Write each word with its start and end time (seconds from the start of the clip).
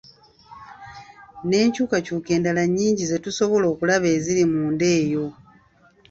N'enkyukakyuka 1.43 2.29
endala 2.37 2.63
nnyingi 2.67 3.03
ze 3.09 3.17
tutasobola 3.23 3.67
kulaba 3.79 4.07
eziri 4.15 4.43
munda 4.51 4.87
eyo. 4.99 5.25